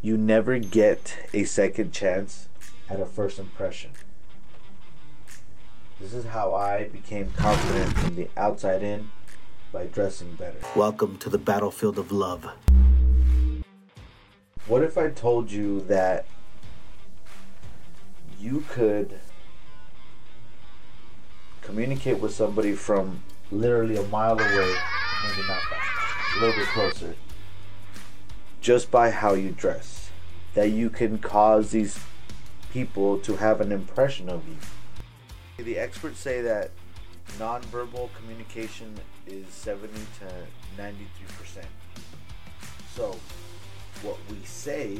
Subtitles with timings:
[0.00, 2.46] You never get a second chance
[2.88, 3.90] at a first impression.
[6.00, 9.10] This is how I became confident from the outside in
[9.72, 10.58] by dressing better.
[10.76, 12.48] Welcome to the battlefield of love.
[14.68, 16.26] What if I told you that
[18.38, 19.18] you could
[21.60, 24.76] communicate with somebody from literally a mile away,
[25.24, 27.16] maybe not that, a little bit closer,
[28.60, 30.10] just by how you dress?
[30.54, 31.98] That you can cause these
[32.72, 35.64] people to have an impression of you.
[35.64, 36.70] The experts say that
[37.38, 38.94] nonverbal communication
[39.26, 41.64] is 70 to 93%.
[42.94, 43.16] So,
[44.02, 44.98] what we say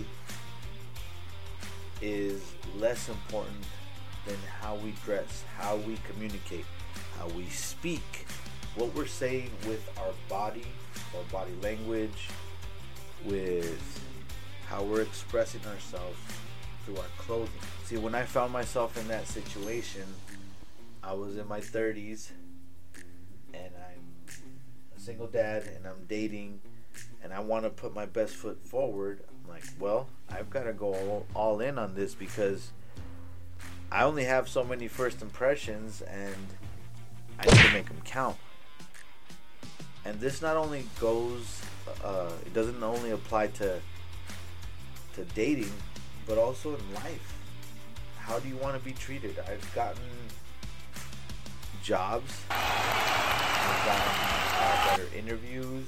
[2.00, 2.42] is
[2.76, 3.64] less important
[4.26, 6.64] than how we dress, how we communicate,
[7.18, 8.26] how we speak,
[8.76, 10.66] what we're saying with our body,
[11.16, 12.28] our body language,
[13.24, 14.04] with
[14.66, 16.18] how we're expressing ourselves
[16.84, 17.50] through our clothing.
[17.84, 20.04] See, when I found myself in that situation,
[21.02, 22.30] I was in my 30s
[23.54, 24.34] and I'm
[24.96, 26.60] a single dad and I'm dating
[27.22, 29.22] and I want to put my best foot forward.
[29.28, 32.72] I'm like, well, I've got to go all, all in on this because
[33.90, 36.46] I only have so many first impressions and
[37.38, 38.36] I need to make them count.
[40.04, 41.62] And this not only goes,
[42.04, 43.80] uh, it doesn't only apply to
[45.14, 45.72] to dating,
[46.26, 47.34] but also in life.
[48.18, 49.38] How do you want to be treated?
[49.38, 50.02] I've gotten
[51.82, 54.12] jobs, I've gotten
[54.60, 55.86] uh, better interviews.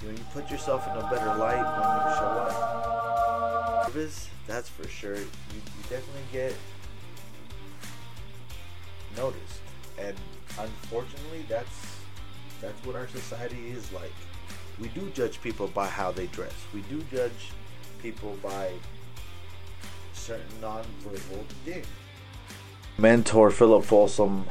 [0.00, 3.86] You know, you put yourself in a better light when you show up.
[3.86, 5.16] Service, that's for sure.
[5.16, 6.54] You, you definitely get
[9.16, 9.60] noticed,
[9.98, 10.16] and
[10.58, 11.96] unfortunately, that's
[12.60, 14.12] that's what our society is like.
[14.80, 16.54] We do judge people by how they dress.
[16.74, 17.52] We do judge
[18.00, 18.72] people by
[20.12, 21.86] certain nonverbal things.
[22.98, 24.46] Mentor Philip Folsom,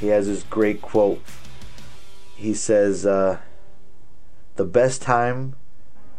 [0.00, 1.22] he has this great quote.
[2.36, 3.38] He says, uh,
[4.56, 5.56] "The best time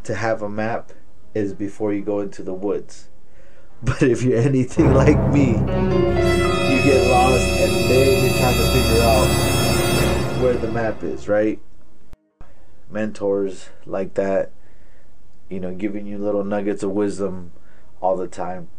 [0.04, 0.92] to have a map
[1.34, 3.08] is before you go into the woods."
[3.84, 9.02] But if you're anything like me, you get lost and then you're trying to figure
[9.02, 11.60] out where the map is, right?
[12.92, 14.52] Mentors like that,
[15.50, 17.52] you know, giving you little nuggets of wisdom
[18.02, 18.70] all the time.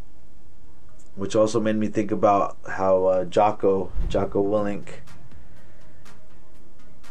[1.15, 5.01] Which also made me think about how uh, Jocko, Jocko Willink,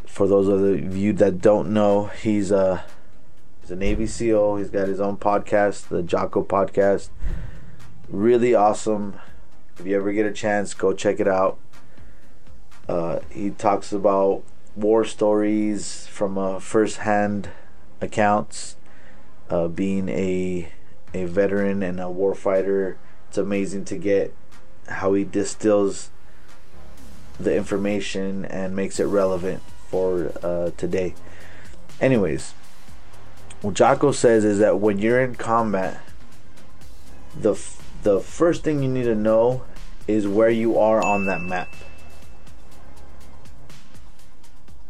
[0.06, 2.84] for those of you that don't know, he's a,
[3.62, 4.56] he's a Navy SEAL.
[4.56, 7.09] He's got his own podcast, the Jocko Podcast
[8.12, 9.16] really awesome.
[9.79, 11.57] If you ever get a chance, go check it out.
[12.88, 14.44] Uh, he talks about
[14.75, 17.49] war stories from uh, first-hand
[17.99, 18.75] accounts.
[19.49, 20.71] Uh, being a
[21.13, 24.33] a veteran and a war fighter, it's amazing to get
[24.87, 26.09] how he distills
[27.37, 31.13] the information and makes it relevant for uh, today.
[31.99, 32.53] Anyways,
[33.61, 36.01] what Jocko says is that when you're in combat,
[37.38, 37.55] the
[38.03, 39.63] the first thing you need to know
[40.07, 41.73] is where you are on that map.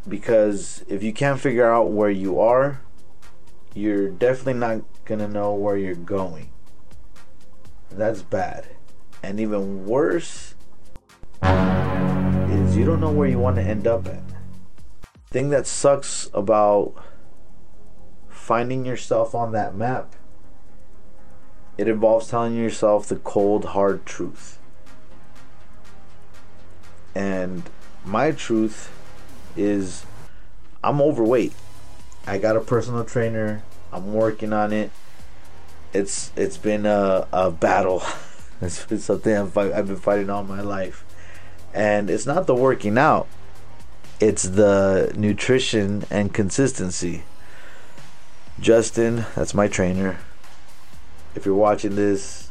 [0.08, 2.82] Because if you can't figure out where you are,
[3.74, 4.82] you're definitely not
[5.20, 6.50] to know where you're going.
[7.90, 8.68] That's bad.
[9.22, 10.56] And even worse
[11.44, 14.24] is you don't know where you want to end up at.
[15.30, 16.94] Thing that sucks about
[18.28, 20.16] finding yourself on that map
[21.82, 24.60] it involves telling yourself the cold, hard truth.
[27.16, 27.64] And
[28.06, 28.92] my truth
[29.56, 30.06] is
[30.84, 31.54] I'm overweight.
[32.26, 33.64] I got a personal trainer.
[33.92, 34.92] I'm working on it.
[35.94, 38.04] It's it's been a, a battle.
[38.62, 41.04] it's been something I've, I've been fighting all my life.
[41.74, 43.28] And it's not the working out.
[44.20, 47.24] It's the nutrition and consistency.
[48.60, 50.18] Justin, that's my trainer
[51.36, 52.50] if you're watching this,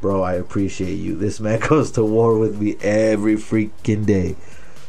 [0.00, 1.16] bro, I appreciate you.
[1.16, 4.36] This man goes to war with me every freaking day.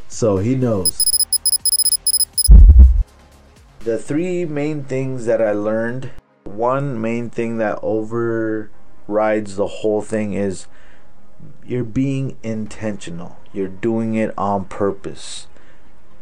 [0.08, 1.07] So he knows.
[3.88, 6.12] The three main things that I learned
[6.44, 10.68] one main thing that overrides the whole thing is
[11.66, 15.48] you're being intentional, you're doing it on purpose.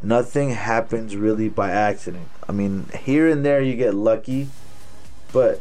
[0.03, 2.29] Nothing happens really by accident.
[2.47, 4.49] I mean, here and there you get lucky,
[5.33, 5.59] but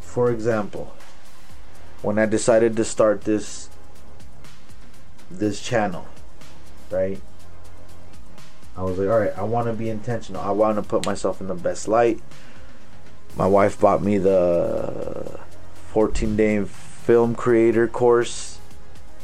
[0.00, 0.96] for example,
[2.02, 3.70] when I decided to start this
[5.30, 6.08] this channel,
[6.90, 7.20] right?
[8.80, 10.40] I was like, all right, I want to be intentional.
[10.40, 12.18] I want to put myself in the best light.
[13.36, 15.38] My wife bought me the
[15.92, 18.58] 14 day film creator course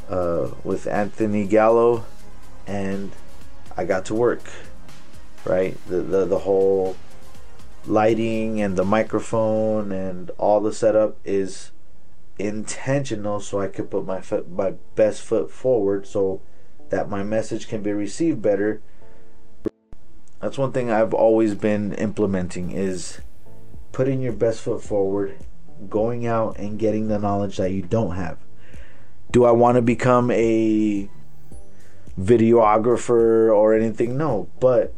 [0.09, 2.05] uh, with Anthony Gallo,
[2.67, 3.11] and
[3.75, 4.43] I got to work.
[5.43, 6.95] Right, the, the the whole
[7.87, 11.71] lighting and the microphone and all the setup is
[12.37, 16.41] intentional, so I could put my foot, my best foot forward, so
[16.89, 18.81] that my message can be received better.
[20.39, 23.21] That's one thing I've always been implementing is
[23.91, 25.35] putting your best foot forward,
[25.89, 28.37] going out and getting the knowledge that you don't have.
[29.31, 31.09] Do I want to become a
[32.19, 34.15] videographer or anything?
[34.15, 34.93] No, but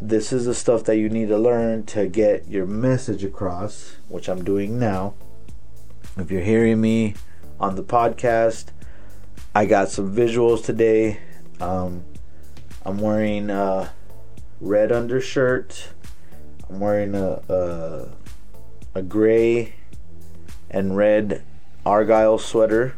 [0.00, 4.28] this is the stuff that you need to learn to get your message across, which
[4.28, 5.14] I'm doing now.
[6.16, 7.14] If you're hearing me
[7.60, 8.66] on the podcast,
[9.54, 11.20] I got some visuals today.
[11.60, 12.04] Um,
[12.84, 13.92] I'm wearing a
[14.60, 15.88] red undershirt.
[16.68, 18.08] I'm wearing a, a,
[18.94, 19.74] a gray
[20.70, 21.42] and red
[21.84, 22.94] argyle sweater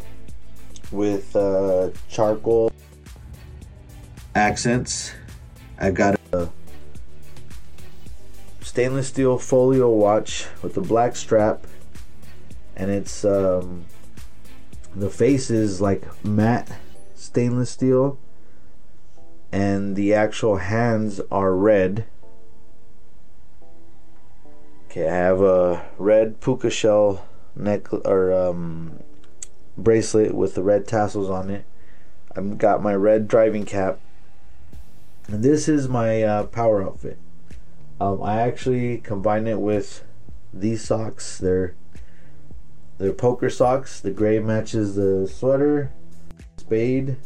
[0.90, 2.72] with uh, charcoal
[4.34, 5.12] accents.
[5.78, 6.48] I got a
[8.60, 11.66] stainless steel folio watch with a black strap,
[12.76, 13.84] and it's um,
[14.94, 16.70] the face is like matte
[17.14, 18.18] stainless steel,
[19.56, 22.04] and the actual hands are red.
[24.84, 27.24] Okay, I have a red puka shell
[27.54, 29.00] neck or um,
[29.78, 31.64] bracelet with the red tassels on it.
[32.36, 33.98] I've got my red driving cap.
[35.26, 37.18] And this is my uh, power outfit.
[37.98, 40.04] Um, I actually combine it with
[40.52, 41.38] these socks.
[41.38, 41.74] They're
[42.98, 44.00] they're poker socks.
[44.00, 45.92] The gray matches the sweater,
[46.58, 47.16] spade,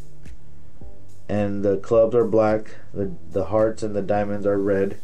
[1.31, 2.75] and the clubs are black.
[2.93, 4.97] The the hearts and the diamonds are red,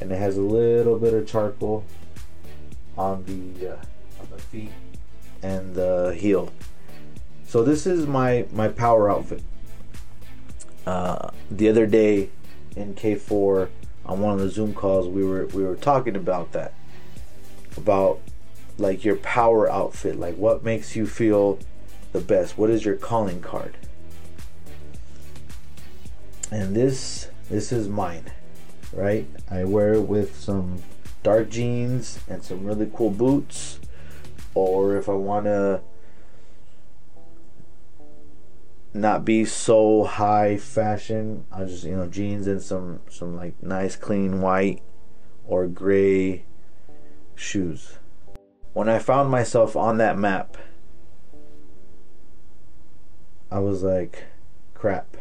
[0.00, 1.84] and it has a little bit of charcoal
[2.96, 3.76] on the uh,
[4.20, 4.72] on the feet
[5.42, 6.50] and the heel.
[7.46, 9.42] So this is my my power outfit.
[10.86, 12.30] Uh, the other day
[12.74, 13.68] in K4
[14.06, 16.72] on one of the Zoom calls, we were we were talking about that,
[17.76, 18.18] about
[18.78, 21.58] like your power outfit, like what makes you feel
[22.12, 22.56] the best.
[22.56, 23.76] What is your calling card?
[26.54, 28.30] And this this is mine,
[28.92, 29.26] right?
[29.50, 30.84] I wear it with some
[31.24, 33.80] dark jeans and some really cool boots,
[34.54, 35.80] or if I want to
[38.92, 41.44] not be so high fashion.
[41.50, 44.80] I just you know jeans and some some like nice clean white
[45.48, 46.44] or gray
[47.34, 47.98] shoes.
[48.74, 50.56] When I found myself on that map,
[53.50, 54.26] I was like,
[54.74, 55.16] crap.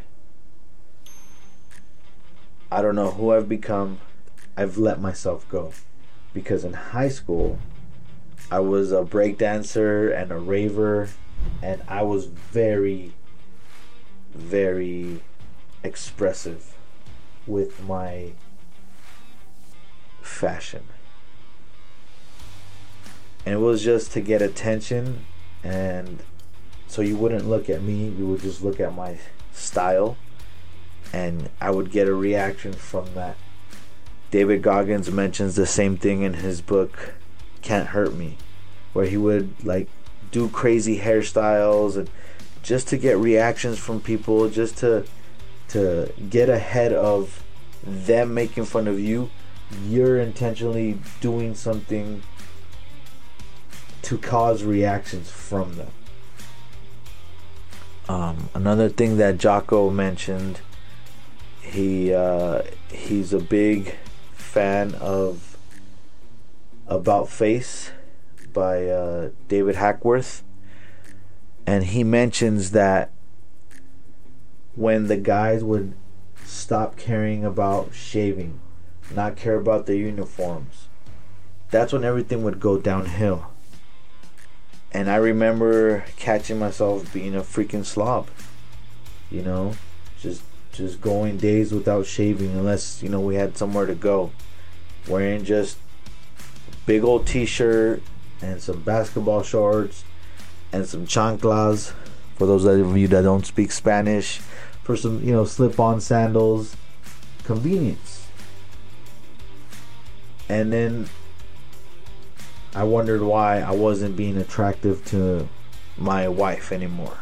[2.74, 4.00] I don't know who I've become.
[4.58, 5.74] I've let myself go.
[6.34, 7.60] Because in high school,
[8.50, 11.10] I was a break dancer and a raver,
[11.62, 13.14] and I was very
[14.34, 15.22] very
[15.84, 16.75] expressive
[17.46, 18.31] with my
[20.24, 20.86] fashion.
[23.46, 25.25] And it was just to get attention
[25.64, 26.24] and
[26.88, 29.20] so you wouldn't look at me, you would just look at my
[29.52, 30.18] style
[31.13, 33.38] and I would get a reaction from that.
[34.31, 37.13] David Goggins mentions the same thing in his book
[37.62, 38.38] Can't Hurt Me
[38.94, 39.88] where he would like
[40.32, 42.10] do crazy hairstyles and
[42.62, 45.05] just to get reactions from people, just to
[45.70, 47.43] to get ahead of
[47.84, 49.29] them making fun of you,
[49.86, 52.22] you're intentionally doing something
[54.03, 55.91] to cause reactions from them.
[58.08, 60.60] Um, another thing that Jocko mentioned,
[61.63, 63.96] he uh, he's a big
[64.34, 65.58] fan of
[66.88, 67.91] About Face
[68.53, 70.43] by uh, David Hackworth
[71.65, 73.12] and he mentions that
[74.75, 75.93] when the guys would
[76.46, 78.60] stop caring about shaving,
[79.13, 80.88] not care about their uniforms,
[81.70, 83.48] that's when everything would go downhill.
[84.91, 88.27] And I remember catching myself being a freaking slob.
[89.32, 89.74] You know,
[90.20, 90.43] just
[90.74, 94.32] just going days without shaving unless, you know, we had somewhere to go.
[95.08, 95.77] Wearing just
[96.86, 98.01] big old t-shirt
[98.42, 100.03] and some basketball shorts
[100.72, 101.94] and some chanclas
[102.36, 104.39] for those of you that don't speak Spanish,
[104.84, 106.75] for some, you know, slip on sandals,
[107.44, 108.27] convenience.
[110.50, 111.10] And then
[112.75, 115.48] I wondered why I wasn't being attractive to
[115.98, 117.18] my wife anymore.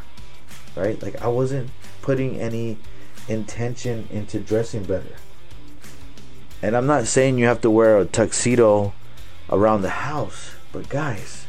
[0.75, 1.01] Right?
[1.01, 1.69] Like I wasn't
[2.01, 2.77] putting any
[3.31, 5.15] intention into dressing better.
[6.61, 8.93] And I'm not saying you have to wear a tuxedo
[9.49, 11.45] around the house, but guys,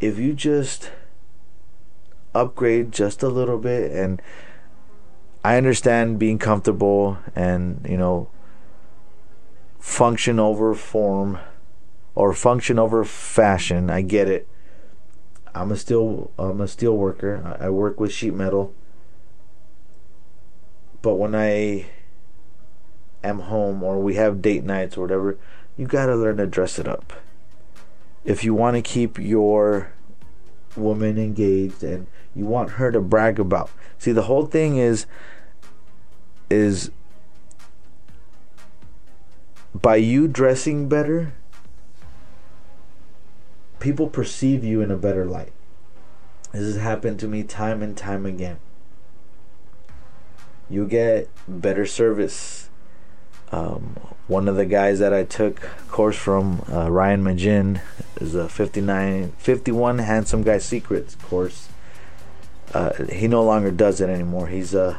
[0.00, 0.90] if you just
[2.34, 4.20] upgrade just a little bit and
[5.44, 8.30] I understand being comfortable and, you know,
[9.78, 11.38] function over form
[12.14, 13.90] or function over fashion.
[13.90, 14.48] I get it.
[15.54, 17.56] I'm a steel I'm a steel worker.
[17.60, 18.74] I work with sheet metal.
[21.04, 21.84] But when I
[23.22, 25.36] am home or we have date nights or whatever,
[25.76, 27.12] you got to learn to dress it up.
[28.24, 29.92] If you want to keep your
[30.74, 33.70] woman engaged and you want her to brag about.
[33.98, 35.04] See, the whole thing is
[36.48, 36.90] is
[39.74, 41.34] by you dressing better,
[43.78, 45.52] people perceive you in a better light.
[46.52, 48.56] This has happened to me time and time again.
[50.68, 52.70] You get better service.
[53.52, 57.80] Um, one of the guys that I took course from, uh, Ryan Magin,
[58.20, 61.68] is a 59, 51 Handsome Guy Secrets course.
[62.72, 64.48] Uh, he no longer does it anymore.
[64.48, 64.98] He's a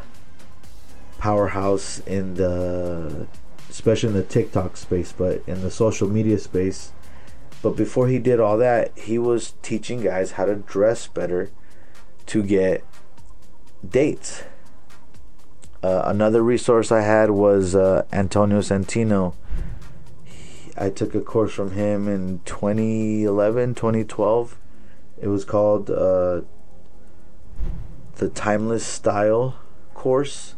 [1.18, 3.28] powerhouse in the,
[3.70, 6.92] especially in the TikTok space, but in the social media space.
[7.62, 11.50] But before he did all that, he was teaching guys how to dress better
[12.28, 12.84] to get
[13.88, 14.44] dates.
[15.86, 19.36] Uh, another resource I had was uh, Antonio Centeno.
[20.76, 24.58] I took a course from him in 2011, 2012.
[25.22, 26.42] It was called uh,
[28.16, 29.60] the Timeless Style
[29.94, 30.56] course,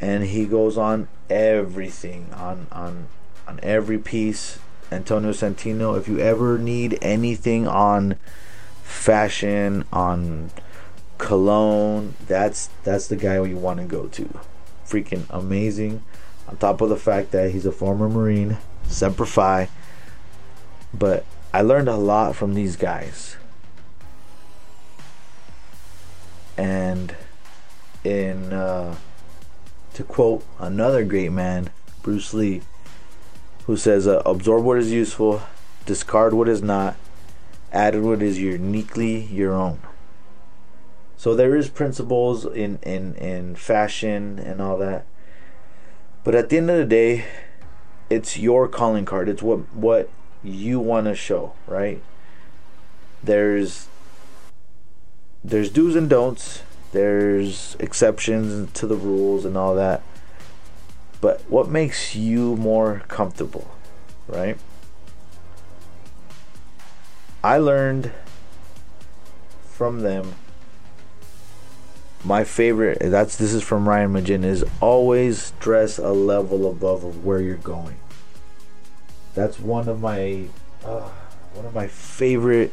[0.00, 3.08] and he goes on everything on on
[3.48, 4.60] on every piece.
[4.92, 5.98] Antonio Centeno.
[5.98, 8.14] If you ever need anything on
[8.84, 10.52] fashion, on
[11.18, 14.38] cologne, that's that's the guy you want to go to.
[14.86, 16.02] Freaking amazing.
[16.48, 19.68] On top of the fact that he's a former Marine, Semper Fi.
[20.92, 23.36] But I learned a lot from these guys.
[26.56, 27.16] And
[28.04, 28.96] in uh,
[29.94, 31.70] to quote another great man,
[32.02, 32.62] Bruce Lee,
[33.66, 35.42] who says, uh, "Absorb what is useful,
[35.86, 36.96] discard what is not,
[37.72, 39.80] add what is uniquely your own."
[41.24, 45.06] So there is principles in in in fashion and all that,
[46.22, 47.24] but at the end of the day,
[48.10, 49.30] it's your calling card.
[49.30, 50.10] It's what what
[50.42, 52.02] you want to show, right?
[53.22, 53.88] There's
[55.42, 56.60] there's do's and don'ts.
[56.92, 60.02] There's exceptions to the rules and all that.
[61.22, 63.74] But what makes you more comfortable,
[64.28, 64.58] right?
[67.42, 68.12] I learned
[69.64, 70.34] from them
[72.24, 77.24] my favorite that's this is from Ryan Magin is always dress a level above of
[77.24, 77.96] where you're going.
[79.34, 80.46] That's one of my
[80.84, 81.08] uh,
[81.52, 82.72] one of my favorite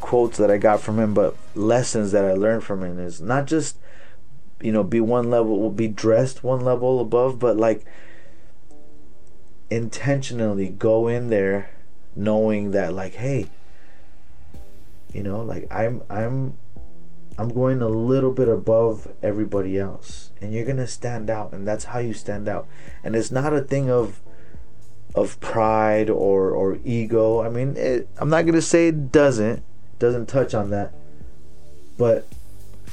[0.00, 3.46] quotes that I got from him, but lessons that I learned from him is not
[3.46, 3.78] just
[4.60, 7.84] you know be one level be dressed one level above, but like
[9.70, 11.70] intentionally go in there
[12.16, 13.46] knowing that like hey
[15.12, 16.58] you know like I'm I'm
[17.40, 21.66] I'm going a little bit above everybody else and you're going to stand out and
[21.66, 22.68] that's how you stand out.
[23.02, 24.20] And it's not a thing of
[25.14, 27.40] of pride or or ego.
[27.40, 29.62] I mean, it, I'm not going to say it doesn't
[29.98, 30.92] doesn't touch on that.
[31.96, 32.28] But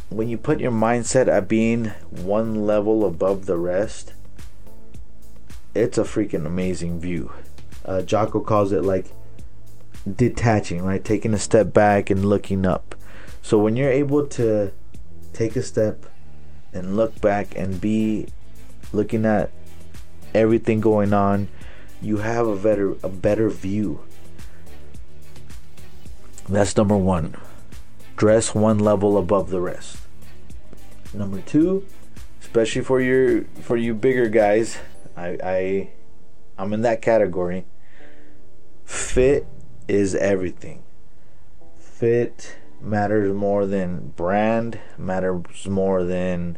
[0.09, 4.13] when you put your mindset at being one level above the rest,
[5.75, 7.33] it's a freaking amazing view.
[7.83, 9.07] Uh, Jocko calls it like
[10.09, 11.03] detaching, right?
[11.03, 12.95] Taking a step back and looking up.
[13.47, 14.73] So when you're able to
[15.31, 16.05] take a step
[16.73, 18.27] and look back and be
[18.91, 19.51] looking at
[20.35, 21.47] everything going on,
[22.01, 24.03] you have a better a better view.
[26.49, 27.37] That's number 1.
[28.17, 29.95] Dress one level above the rest.
[31.13, 31.85] Number 2,
[32.41, 34.77] especially for your for you bigger guys,
[35.15, 35.89] I I
[36.57, 37.65] I'm in that category.
[38.83, 39.47] Fit
[39.87, 40.83] is everything.
[41.79, 46.57] Fit matters more than brand, matters more than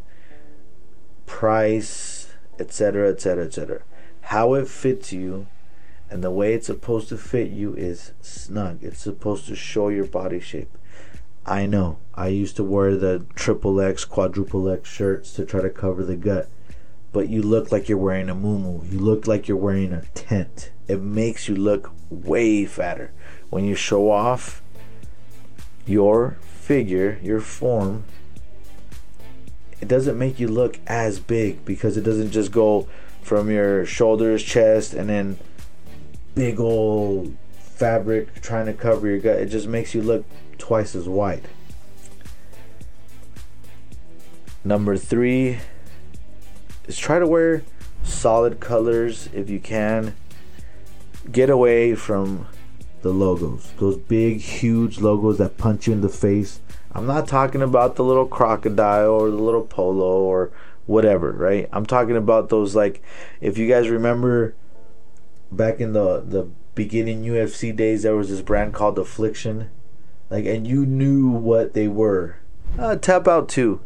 [1.25, 3.81] price, etc., etc., etc.
[4.21, 5.47] How it fits you
[6.09, 8.83] and the way it's supposed to fit you is snug.
[8.83, 10.75] It's supposed to show your body shape.
[11.45, 11.99] I know.
[12.15, 16.15] I used to wear the triple X, quadruple X shirts to try to cover the
[16.15, 16.49] gut.
[17.11, 18.91] But you look like you're wearing a muumuu.
[18.91, 20.71] You look like you're wearing a tent.
[20.88, 23.11] It makes you look way fatter.
[23.49, 24.63] When you show off,
[25.89, 28.03] your figure, your form,
[29.81, 32.88] it doesn't make you look as big because it doesn't just go
[33.22, 35.38] from your shoulders, chest, and then
[36.36, 39.39] big old fabric trying to cover your gut.
[39.39, 40.25] It just makes you look
[40.58, 41.46] twice as white.
[44.63, 45.60] Number three
[46.88, 47.63] is try to wear
[48.03, 50.15] solid colors if you can.
[51.31, 52.48] Get away from
[53.01, 56.60] the logos, those big, huge logos that punch you in the face.
[56.91, 60.51] I'm not talking about the little crocodile or the little polo or
[60.86, 61.70] whatever, right?
[61.72, 63.01] I'm talking about those like
[63.41, 64.56] if you guys remember
[65.51, 69.70] back in the the beginning UFC days there was this brand called Affliction.
[70.29, 72.38] Like and you knew what they were.
[72.77, 73.82] Uh, tap out too.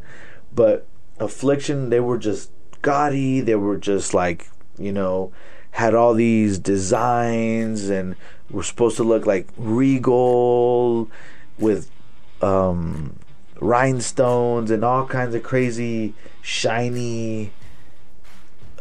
[0.53, 0.88] But
[1.20, 2.51] Affliction they were just
[2.82, 5.32] gaudy, they were just like, you know,
[5.72, 8.15] had all these designs and
[8.50, 11.09] were supposed to look like regal
[11.57, 11.89] with
[12.41, 13.15] um
[13.59, 17.51] rhinestones and all kinds of crazy shiny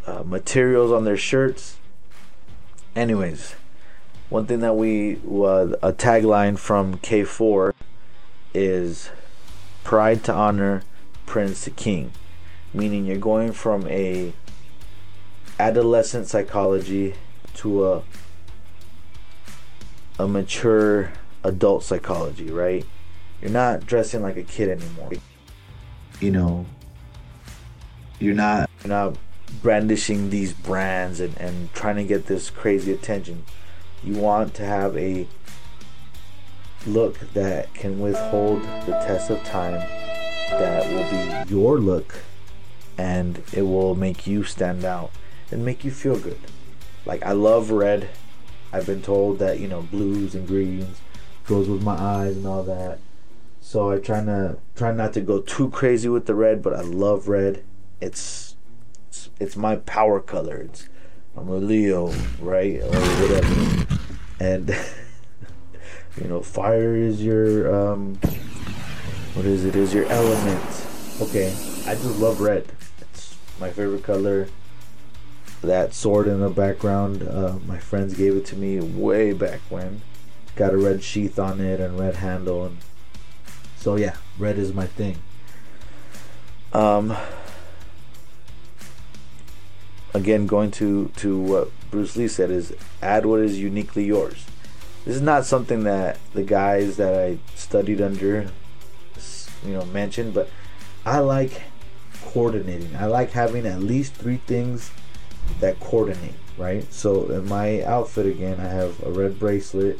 [0.05, 1.77] uh, materials on their shirts.
[2.95, 3.55] Anyways,
[4.29, 7.73] one thing that we uh, a tagline from K4
[8.53, 9.09] is
[9.83, 10.83] pride to honor,
[11.25, 12.11] prince to king,
[12.73, 14.33] meaning you're going from a
[15.59, 17.15] adolescent psychology
[17.55, 18.03] to a
[20.19, 21.11] a mature
[21.43, 22.85] adult psychology, right?
[23.41, 25.11] You're not dressing like a kid anymore.
[26.19, 26.65] You know,
[28.19, 29.17] you're not you're not
[29.61, 33.43] brandishing these brands and, and trying to get this crazy attention.
[34.03, 35.27] You want to have a
[36.85, 39.79] look that can withhold the test of time
[40.49, 42.15] that will be your look
[42.97, 45.11] and it will make you stand out
[45.51, 46.39] and make you feel good.
[47.05, 48.09] Like I love red.
[48.73, 50.99] I've been told that, you know, blues and greens
[51.45, 52.97] goes with my eyes and all that.
[53.61, 56.81] So I try to try not to go too crazy with the red, but I
[56.81, 57.63] love red.
[58.01, 58.55] It's
[59.07, 60.57] it's, it's my power color.
[60.57, 60.89] It's
[61.37, 63.85] I'm a Leo, right, or whatever.
[64.39, 64.69] And
[66.21, 68.15] you know, fire is your um,
[69.35, 69.75] what is it?
[69.75, 70.85] Is your element?
[71.21, 71.47] Okay,
[71.85, 72.71] I just love red.
[73.01, 74.47] It's my favorite color.
[75.63, 80.01] That sword in the background, uh, my friends gave it to me way back when.
[80.57, 82.77] Got a red sheath on it and red handle and
[83.83, 85.17] so yeah, red is my thing.
[86.71, 87.17] Um,
[90.13, 94.45] again, going to to what Bruce Lee said is add what is uniquely yours.
[95.03, 98.51] This is not something that the guys that I studied under,
[99.65, 100.49] you know, mentioned, but
[101.05, 101.63] I like
[102.23, 102.95] coordinating.
[102.95, 104.91] I like having at least three things
[105.59, 106.91] that coordinate, right?
[106.93, 109.99] So in my outfit again, I have a red bracelet,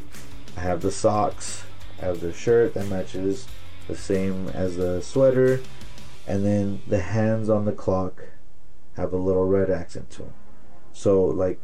[0.58, 1.63] I have the socks,
[2.02, 3.48] I have the shirt that matches
[3.88, 5.62] the same as the sweater,
[6.28, 8.26] and then the hands on the clock
[8.96, 10.34] have a little red accent to them.
[10.92, 11.60] So like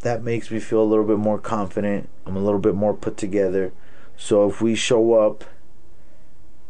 [0.00, 2.08] that makes me feel a little bit more confident.
[2.26, 3.72] I'm a little bit more put together.
[4.16, 5.44] So if we show up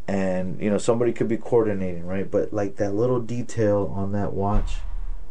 [0.06, 2.30] and you know somebody could be coordinating, right?
[2.30, 4.76] But like that little detail on that watch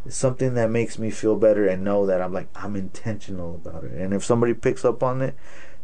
[0.06, 3.84] is something that makes me feel better and know that I'm like I'm intentional about
[3.84, 3.92] it.
[3.94, 5.36] And if somebody picks up on it,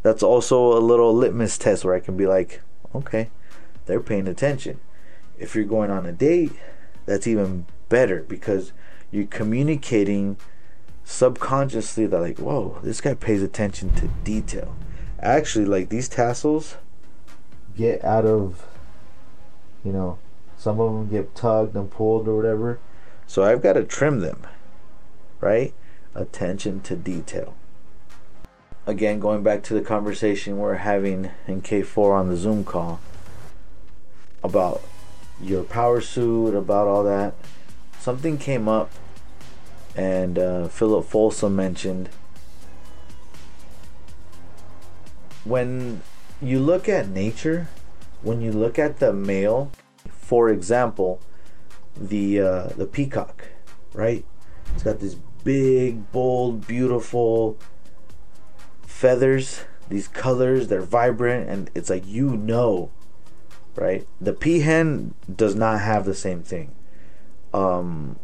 [0.01, 2.61] that's also a little litmus test where I can be like,
[2.95, 3.29] okay,
[3.85, 4.79] they're paying attention.
[5.37, 6.51] If you're going on a date,
[7.05, 8.71] that's even better because
[9.11, 10.37] you're communicating
[11.03, 14.75] subconsciously that like, whoa, this guy pays attention to detail.
[15.19, 16.77] Actually, like these tassels
[17.75, 18.65] get out of,
[19.83, 20.19] you know,
[20.57, 22.79] some of them get tugged and pulled or whatever.
[23.29, 24.45] So I've got to trim them,
[25.39, 25.73] right?
[26.13, 27.55] Attention to detail
[28.89, 32.99] again, going back to the conversation we're having in K4 on the Zoom call
[34.43, 34.81] about
[35.39, 37.35] your power suit, about all that,
[37.99, 38.89] something came up,
[39.95, 42.09] and uh, Philip Folsom mentioned
[45.43, 46.01] when
[46.41, 47.67] you look at nature,
[48.23, 49.71] when you look at the male,
[50.09, 51.21] for example,
[51.99, 53.45] the uh, the peacock,
[53.93, 54.25] right?
[54.73, 57.57] It's got this big, bold, beautiful
[58.81, 62.91] feathers, these colors, they're vibrant, and it's like you know,
[63.75, 64.07] right?
[64.21, 66.75] The peahen does not have the same thing.
[67.53, 68.19] Um,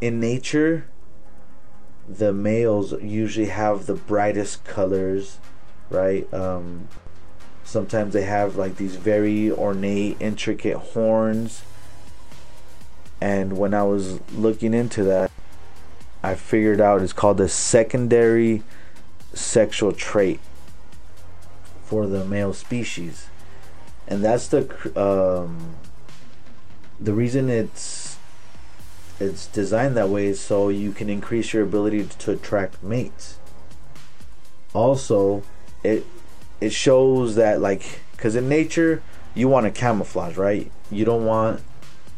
[0.00, 0.86] in nature,
[2.08, 5.38] the males usually have the brightest colors,
[5.90, 6.32] right?
[6.34, 6.88] Um,
[7.64, 11.62] sometimes they have like these very ornate, intricate horns.
[13.20, 15.30] And when I was looking into that,
[16.22, 18.62] I figured out it's called a secondary
[19.34, 20.40] sexual trait
[21.84, 23.26] for the male species,
[24.06, 24.62] and that's the
[24.96, 25.74] um,
[27.00, 28.16] the reason it's
[29.18, 33.38] it's designed that way so you can increase your ability to attract mates.
[34.72, 35.42] also
[35.84, 36.06] it
[36.62, 39.02] it shows that like because in nature
[39.34, 40.70] you want to camouflage right?
[40.90, 41.60] You don't want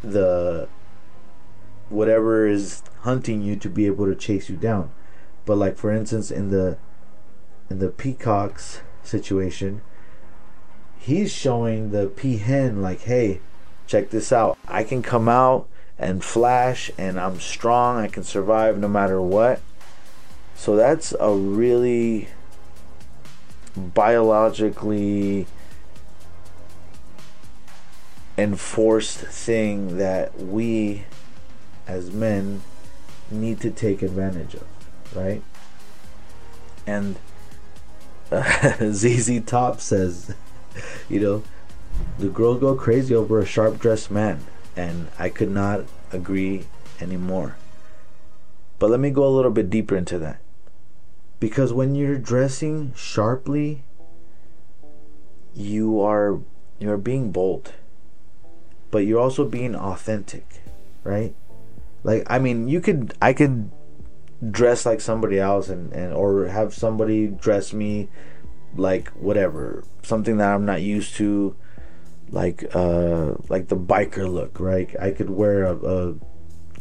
[0.03, 0.69] the
[1.89, 4.91] whatever is hunting you to be able to chase you down.
[5.47, 6.77] But like for instance in the
[7.71, 9.81] in the peacocks situation
[10.99, 13.41] he's showing the peahen like hey
[13.87, 14.59] check this out.
[14.69, 17.97] I can come out and flash and i'm strong.
[17.97, 19.63] I can survive no matter what.
[20.55, 22.29] So that's a really
[23.77, 25.47] biologically
[28.37, 31.05] enforced thing that we
[31.87, 32.63] as men
[33.31, 34.67] need to take advantage of,
[35.15, 35.43] right?
[36.87, 37.17] And
[38.33, 40.35] uh, ZZ Top says,
[41.09, 41.43] you know,
[42.19, 44.45] the girls go crazy over a sharp dressed man,
[44.77, 46.67] and I could not agree
[47.01, 47.57] anymore.
[48.79, 50.41] But let me go a little bit deeper into that.
[51.45, 53.85] Because when you're dressing sharply,
[55.53, 56.41] you are
[56.79, 57.75] you're being bold.
[58.91, 60.63] But you're also being authentic,
[61.03, 61.35] right?
[62.03, 63.71] Like I mean, you could I could
[64.51, 68.09] dress like somebody else and, and or have somebody dress me
[68.75, 71.55] like whatever, something that I'm not used to
[72.31, 74.97] like uh like the biker look, right?
[74.99, 76.15] I could wear a, a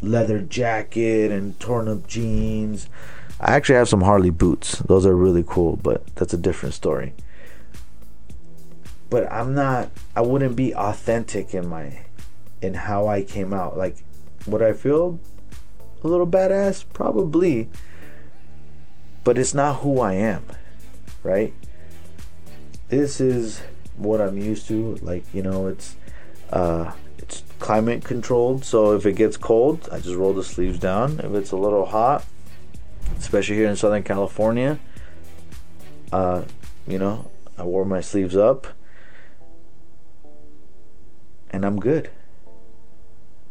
[0.02, 2.88] leather jacket and torn up jeans.
[3.46, 4.80] I actually have some Harley boots.
[4.80, 7.14] Those are really cool, but that's a different story.
[9.10, 12.06] But I'm not I wouldn't be authentic in my
[12.62, 13.78] in how I came out.
[13.78, 13.98] Like
[14.48, 15.20] would I feel
[16.04, 16.86] a little badass?
[16.94, 17.70] Probably.
[19.26, 20.46] But it's not who I am,
[21.22, 21.54] right?
[22.88, 23.62] This is
[23.98, 24.96] what I'm used to.
[25.02, 25.98] Like, you know, it's
[26.50, 31.20] uh it's climate controlled, so if it gets cold, I just roll the sleeves down.
[31.20, 32.26] If it's a little hot,
[33.18, 34.80] especially here in Southern California,
[36.12, 36.44] uh,
[36.88, 38.68] you know, I wore my sleeves up
[41.50, 42.10] and I'm good.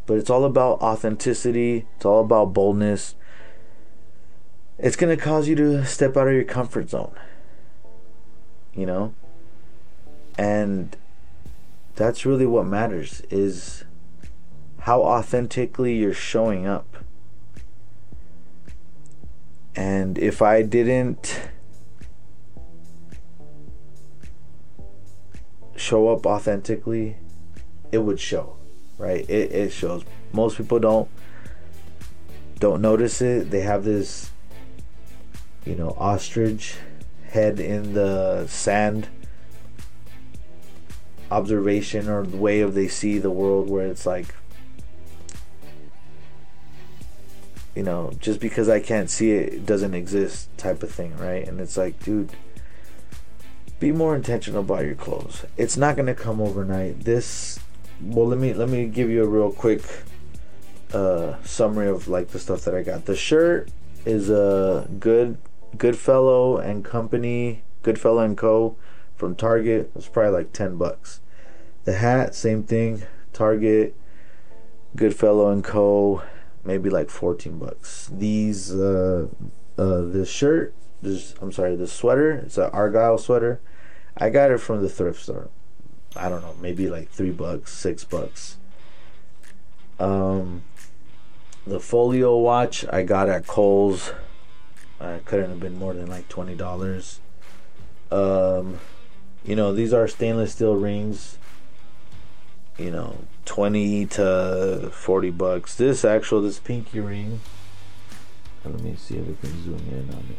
[0.07, 3.15] But it's all about authenticity, it's all about boldness.
[4.79, 7.15] It's going to cause you to step out of your comfort zone.
[8.75, 9.15] You know?
[10.37, 10.97] And
[11.95, 13.85] that's really what matters is
[14.81, 16.92] how authentically you're showing up.
[19.75, 21.41] And if I didn't
[25.77, 27.17] show up authentically,
[27.91, 28.57] it would show,
[28.99, 29.29] right?
[29.29, 30.05] It, it shows.
[30.33, 31.09] Most people don't
[32.59, 33.51] don't notice it.
[33.51, 34.31] They have this,
[35.65, 36.77] you know, ostrich
[37.29, 39.09] head in the sand
[41.31, 44.35] observation or the way of they see the world where it's like
[47.75, 51.47] you know just because i can't see it, it doesn't exist type of thing right?
[51.47, 52.31] And it's like dude
[53.81, 55.45] be more intentional about your clothes.
[55.57, 57.01] It's not to come overnight.
[57.01, 57.59] This
[58.01, 59.83] well let me let me give you a real quick
[60.93, 63.07] uh summary of like the stuff that i got.
[63.07, 63.71] The shirt
[64.07, 65.37] is a good
[65.77, 68.77] goodfellow and company goodfellow and co.
[69.17, 69.91] from target.
[69.97, 71.21] It's probably like 10 bucks.
[71.85, 73.03] The hat, same thing.
[73.33, 73.97] Target,
[74.95, 76.23] Goodfellow and Co.
[76.65, 78.11] Maybe like 14 bucks.
[78.13, 79.27] These, uh,
[79.77, 83.61] uh, this shirt, this, I'm sorry, this sweater, it's an Argyle sweater.
[84.17, 85.49] I got it from the thrift store.
[86.15, 88.59] I don't know, maybe like three bucks, six bucks.
[89.99, 90.63] Um,
[91.67, 94.13] the folio watch I got at Kohl's.
[95.01, 97.21] I couldn't have been more than like twenty dollars.
[98.11, 98.79] Um,
[99.45, 101.39] you know, these are stainless steel rings
[102.79, 105.75] you know, 20 to 40 bucks.
[105.75, 107.41] This actual, this pinky ring.
[108.65, 110.39] Let me see if we can zoom in on it.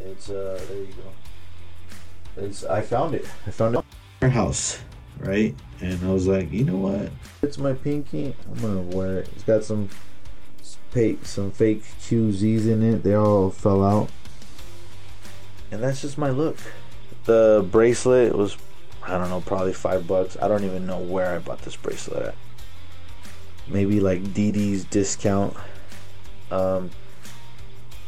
[0.00, 2.42] It's, uh, there you go.
[2.44, 3.24] It's, I found it.
[3.46, 3.84] I found it
[4.20, 4.80] in house,
[5.18, 5.54] right?
[5.80, 7.10] And I was like, you know what?
[7.42, 8.34] It's my pinky.
[8.50, 9.28] I'm gonna wear it.
[9.34, 9.88] It's got some
[10.90, 13.04] fake, some fake CZs in it.
[13.04, 14.10] They all fell out.
[15.70, 16.58] And that's just my look
[17.24, 18.56] the bracelet was
[19.04, 20.36] I don't know, probably five bucks.
[20.40, 22.34] I don't even know where I bought this bracelet at.
[23.66, 25.56] Maybe like DD's discount.
[26.50, 26.90] Um,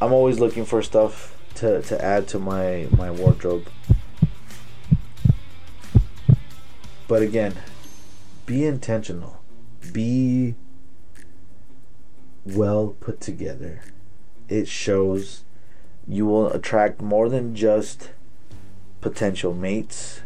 [0.00, 3.68] I'm always looking for stuff to, to add to my, my wardrobe.
[7.06, 7.54] But again,
[8.46, 9.40] be intentional.
[9.92, 10.54] Be
[12.44, 13.82] well put together.
[14.48, 15.44] It shows
[16.06, 18.10] you will attract more than just
[19.00, 20.20] potential mates.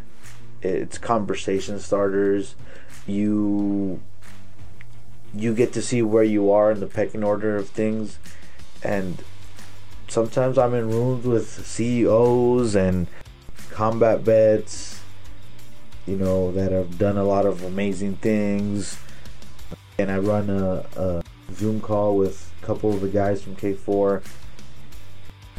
[0.61, 2.55] It's conversation starters.
[3.07, 4.01] You
[5.33, 8.17] you get to see where you are in the pecking order of things
[8.83, 9.23] and
[10.07, 13.07] sometimes I'm in rooms with CEOs and
[13.69, 15.01] combat vets,
[16.05, 18.97] you know, that have done a lot of amazing things.
[19.97, 24.23] And I run a, a Zoom call with a couple of the guys from K4.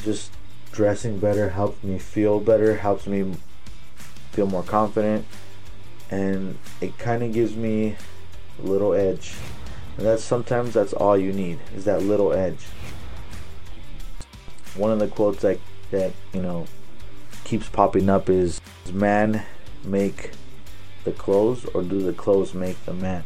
[0.02, 0.32] Just
[0.72, 3.34] dressing better helps me feel better, helps me
[4.32, 5.26] feel more confident,
[6.10, 7.96] and it kind of gives me
[8.62, 9.34] a little edge.
[9.96, 12.64] And that's sometimes that's all you need is that little edge.
[14.76, 15.58] One of the quotes that
[15.90, 16.66] that you know
[17.44, 18.60] keeps popping up is
[18.92, 19.42] man
[19.84, 20.30] make
[21.04, 23.24] the clothes or do the clothes make the man?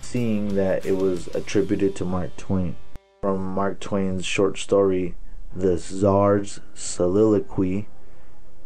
[0.00, 2.76] Seeing that it was attributed to Mark Twain
[3.20, 5.14] from Mark Twain's short story
[5.54, 7.88] The Czar's Soliloquy.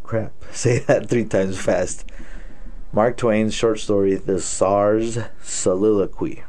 [0.04, 2.08] Crap, say that three times fast.
[2.92, 6.44] Mark Twain's short story The Czar's Soliloquy.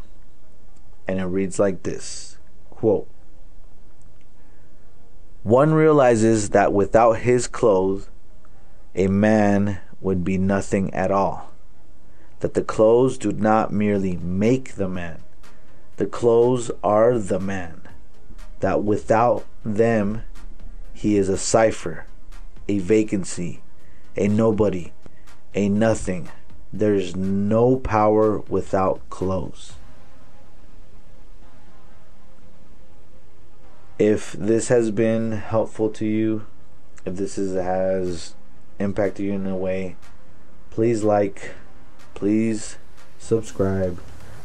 [1.07, 2.37] And it reads like this
[2.69, 3.07] quote
[5.45, 8.09] one realizes that without his clothes,
[8.95, 11.51] a man would be nothing at all.
[12.39, 15.21] That the clothes do not merely make the man,
[15.97, 17.81] the clothes are the man.
[18.61, 20.23] That without them,
[20.93, 22.07] he is a cipher,
[22.67, 23.61] a vacancy,
[24.15, 24.91] a nobody,
[25.53, 26.29] a nothing.
[26.73, 29.73] There's no power without clothes.
[33.97, 36.45] if this has been helpful to you,
[37.05, 38.33] if this is, has
[38.79, 39.95] impacted you in a way,
[40.69, 41.51] please like,
[42.13, 42.77] please
[43.19, 43.99] subscribe,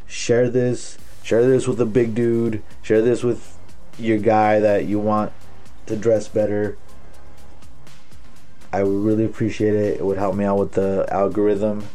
[0.06, 3.56] share this, share this with a big dude, share this with
[3.98, 5.32] your guy that you want
[5.86, 6.76] to dress better.
[8.72, 9.98] I would really appreciate it.
[9.98, 11.88] It would help me out with the algorithm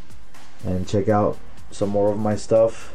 [0.65, 1.37] and check out
[1.71, 2.94] some more of my stuff.